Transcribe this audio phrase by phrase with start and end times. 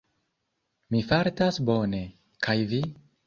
[0.95, 2.01] Mi fartas bone,
[2.47, 2.81] kaj vi?